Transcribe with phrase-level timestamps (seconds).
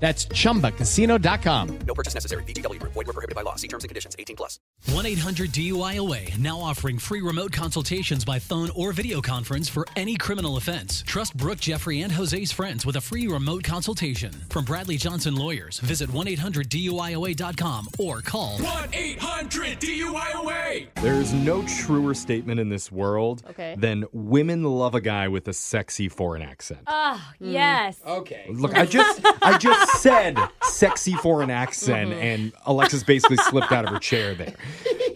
[0.00, 1.78] That's chumbacasino.com.
[1.86, 2.42] No purchase necessary.
[2.44, 2.92] VGW Group.
[2.92, 3.56] Void were prohibited by law.
[3.56, 4.14] See terms and conditions.
[4.18, 4.60] 18 plus.
[4.92, 10.16] 1 800 DUIOA now offering free remote consultations by phone or video conference for any
[10.16, 11.02] criminal offense.
[11.04, 14.30] Trust Brooke, Jeffrey, and Jose's friends with a free remote consultation.
[14.50, 20.86] From Bradley Johnson Lawyers, visit 1 800 DUIOA.com or call 1 800 DUIOA.
[21.02, 23.74] There's no truer statement in this world Okay.
[23.76, 26.80] than women love a guy with a sexy foreign accent.
[26.86, 27.98] Oh, yes.
[28.06, 28.18] Mm.
[28.18, 28.46] Okay.
[28.50, 33.90] Look, I just I just said sexy foreign accent and Alexis basically slipped out of
[33.90, 34.54] her chair there.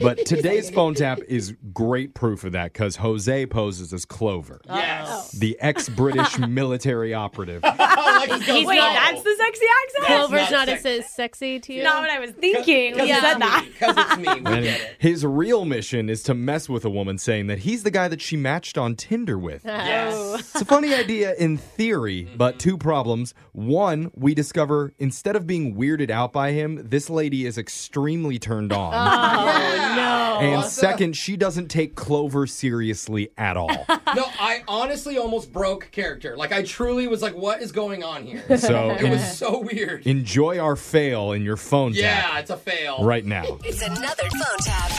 [0.03, 4.77] But today's phone tap is great proof of that because Jose poses as Clover, oh.
[4.77, 5.31] Yes.
[5.33, 7.63] the ex-British military operative.
[7.65, 8.83] Alexis goes, Wait, no.
[8.93, 10.05] that's the sexy accent?
[10.07, 11.03] Clover's not not as sexy.
[11.09, 11.83] sexy to you.
[11.83, 13.67] Not what I was thinking when you Because said that.
[13.73, 14.23] Because it's me.
[14.25, 14.97] We And get it.
[14.99, 18.21] his real mission is to mess with a woman saying that he's the guy that
[18.21, 19.65] she matched on Tinder with.
[19.65, 20.13] Yes.
[20.17, 20.35] Oh.
[20.37, 23.35] It's a funny idea in theory, but two problems.
[23.53, 28.73] One, we discover instead of being weirded out by him, this lady is extremely turned
[28.73, 28.93] on.
[28.95, 29.92] Oh.
[29.97, 30.39] No.
[30.41, 33.87] and second, she doesn't take Clover seriously at all.
[34.15, 36.37] No, I honestly almost broke character.
[36.37, 38.43] Like, I truly was like, what is going on here?
[38.59, 40.07] So It was so weird.
[40.07, 43.03] enjoy our fail in your phone Yeah, tap it's a fail.
[43.05, 43.59] right now.
[43.65, 44.91] It's another phone tap.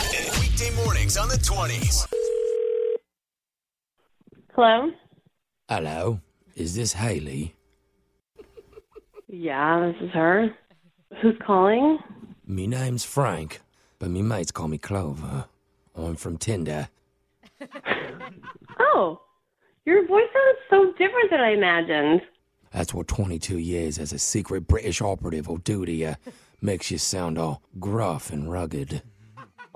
[0.42, 2.08] Weekday mornings on the 20s.
[4.56, 4.92] Hello?
[5.70, 6.20] Hello,
[6.56, 7.56] is this Haley?
[9.28, 10.50] Yeah, this is her.
[11.22, 12.00] Who's calling?
[12.48, 13.62] Me name's Frank,
[14.04, 15.46] but me mates call me Clover.
[15.96, 16.90] I'm from Tinder.
[18.80, 19.22] Oh,
[19.86, 22.22] your voice sounds so different than I imagined.
[22.72, 26.16] That's what 22 years as a secret British operative will do to you.
[26.62, 29.04] Makes you sound all gruff and rugged.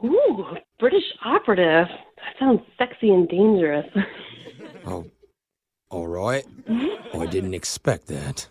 [0.04, 0.46] Ooh,
[0.80, 1.88] British operative.
[1.88, 3.86] That sounds sexy and dangerous.
[4.86, 5.06] Oh,
[5.90, 6.46] all right.
[7.14, 8.48] I didn't expect that.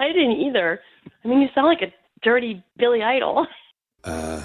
[0.00, 0.80] I didn't either.
[1.24, 3.46] I mean, you sound like a dirty Billy Idol.
[4.04, 4.44] Uh,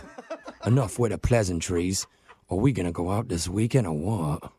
[0.66, 2.08] enough with the pleasantries.
[2.50, 4.52] Are we gonna go out this weekend or what?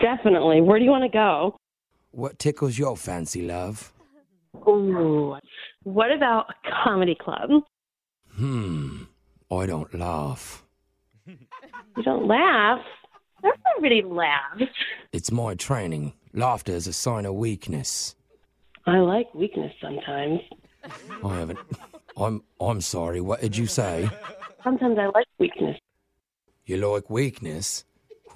[0.00, 0.60] Definitely.
[0.60, 1.56] Where do you want to go?
[2.10, 3.92] What tickles your fancy, love?
[4.68, 5.36] Ooh.
[5.84, 7.50] What about a comedy club?
[8.34, 9.04] Hmm.
[9.50, 10.62] I don't laugh.
[11.94, 12.80] You don't laugh.
[13.76, 14.62] Everybody laughs.
[15.12, 16.14] It's my training.
[16.32, 18.16] Laughter is a sign of weakness.
[18.86, 20.40] I like weakness sometimes.
[21.22, 21.58] I haven't.
[22.16, 22.42] I'm.
[22.58, 23.20] I'm sorry.
[23.20, 24.08] What did you say?
[24.64, 25.76] Sometimes I like weakness.
[26.64, 27.84] You like weakness?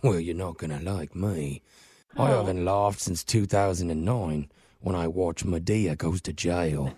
[0.02, 1.62] Well, you're not gonna like me.
[2.16, 2.38] I Oh.
[2.38, 4.48] haven't laughed since 2009
[4.80, 6.92] when I watched Madea goes to jail.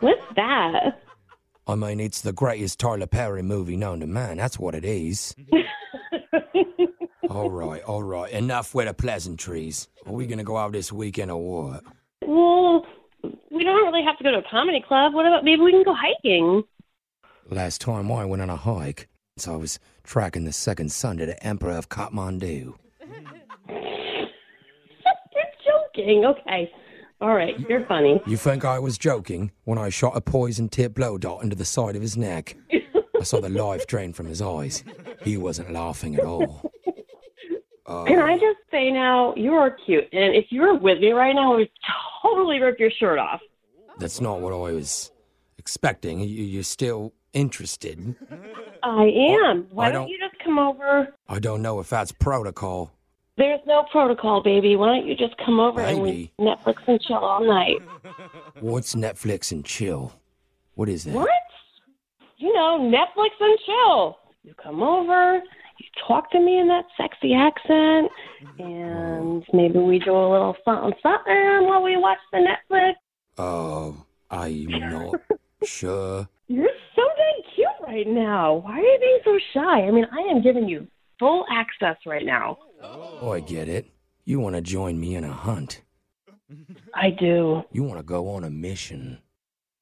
[0.00, 1.00] What's that?
[1.66, 4.36] I mean, it's the greatest Tyler Perry movie known to man.
[4.36, 5.34] That's what it is.
[7.30, 8.30] all right, all right.
[8.32, 9.88] Enough with the pleasantries.
[10.06, 11.84] Are we gonna go out this weekend or what?
[12.22, 12.86] Well,
[13.50, 15.14] we don't really have to go to a comedy club.
[15.14, 16.64] What about maybe we can go hiking?
[17.50, 21.26] Last time I went on a hike, so I was tracking the second son to
[21.26, 22.74] the Emperor of Kathmandu.
[23.68, 24.28] You're
[25.64, 26.24] joking.
[26.24, 26.70] Okay.
[27.20, 27.54] All right.
[27.68, 28.20] You're funny.
[28.26, 31.64] You think I was joking when I shot a poison tip blow dart into the
[31.64, 32.56] side of his neck?
[32.72, 34.82] I saw the life drain from his eyes.
[35.22, 36.70] He wasn't laughing at all.
[37.86, 40.04] Uh, Can I just say now, you are cute.
[40.10, 41.70] And if you were with me right now, I would
[42.22, 43.42] totally rip your shirt off.
[43.98, 45.12] That's not what I was
[45.58, 46.20] expecting.
[46.20, 48.14] You- You're still interested.
[48.82, 49.66] I am.
[49.70, 51.14] Why I don't don't- you just come over?
[51.28, 52.92] I don't know if that's protocol.
[53.36, 54.76] There's no protocol, baby.
[54.76, 57.78] Why don't you just come over and we Netflix and chill all night?
[58.60, 60.12] What's Netflix and chill?
[60.74, 61.14] What is that?
[61.14, 61.28] What?
[62.36, 64.18] You know, Netflix and chill.
[64.44, 65.42] You come over,
[65.78, 68.10] you talk to me in that sexy accent,
[68.58, 69.44] and oh.
[69.52, 72.92] maybe we do a little something something while we watch the Netflix.
[73.38, 75.20] Oh, I'm not
[75.64, 76.28] sure.
[76.46, 78.54] You're so dang cute right now.
[78.56, 79.86] Why are you being so shy?
[79.86, 80.86] I mean, I am giving you
[81.18, 82.58] full access right now.
[82.82, 83.86] Oh, I get it.
[84.24, 85.82] You want to join me in a hunt.
[86.94, 87.62] I do.
[87.72, 89.18] You want to go on a mission.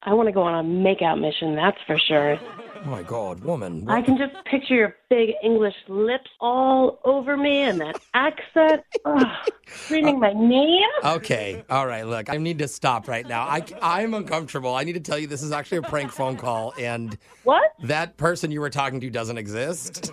[0.05, 2.37] I want to go on a makeout mission, that's for sure.
[2.85, 3.89] My God, woman.
[3.89, 8.83] I can just picture your big English lips all over me and that accent.
[9.05, 9.25] Ugh,
[9.67, 10.89] screaming my name.
[11.01, 12.05] Okay, all right.
[12.05, 13.43] Look, I need to stop right now.
[13.43, 14.75] I I'm uncomfortable.
[14.75, 17.71] I need to tell you this is actually a prank phone call, and what?
[17.83, 20.11] That person you were talking to doesn't exist.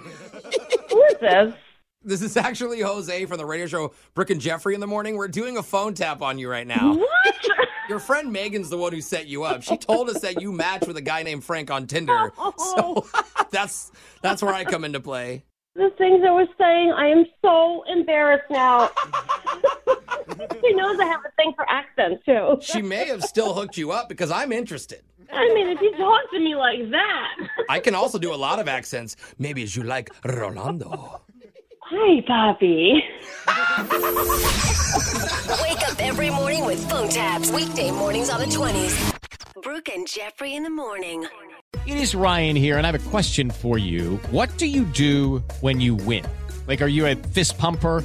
[0.90, 1.54] Who is this?
[2.02, 5.16] This is actually Jose from the radio show Brooke and Jeffrey in the morning.
[5.16, 6.94] We're doing a phone tap on you right now.
[6.94, 7.34] What?
[7.90, 9.64] Your friend Megan's the one who set you up.
[9.64, 12.32] She told us that you match with a guy named Frank on Tinder.
[12.56, 13.04] So
[13.50, 13.90] that's
[14.22, 15.42] that's where I come into play.
[15.75, 18.90] The things I was saying, I am so embarrassed now.
[20.62, 22.58] she knows I have a thing for accents, too.
[22.60, 25.02] She may have still hooked you up because I'm interested.
[25.32, 27.48] I mean, if you talk to me like that.
[27.69, 29.16] I can also do a lot of accents.
[29.38, 31.22] Maybe as you like Rolando.
[31.92, 33.02] Hi, Bobby.
[35.60, 37.50] Wake up every morning with phone taps.
[37.50, 39.12] Weekday mornings on the 20s.
[39.60, 41.26] Brooke and Jeffrey in the morning.
[41.88, 44.20] It is Ryan here, and I have a question for you.
[44.31, 46.25] What do you do when you win?
[46.69, 48.04] Like, are you a fist pumper?